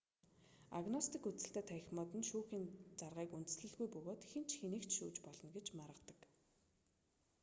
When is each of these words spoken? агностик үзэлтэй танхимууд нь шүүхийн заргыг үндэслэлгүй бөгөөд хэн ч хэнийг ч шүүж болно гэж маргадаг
агностик 0.77 1.23
үзэлтэй 1.29 1.65
танхимууд 1.69 2.11
нь 2.17 2.27
шүүхийн 2.29 2.65
заргыг 2.99 3.29
үндэслэлгүй 3.37 3.87
бөгөөд 3.91 4.21
хэн 4.31 4.43
ч 4.49 4.51
хэнийг 4.59 4.83
ч 4.87 4.91
шүүж 4.97 5.15
болно 5.25 5.47
гэж 5.55 5.67
маргадаг 5.79 6.19